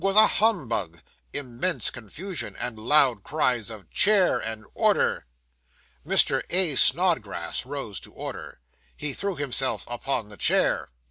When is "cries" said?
3.21-3.69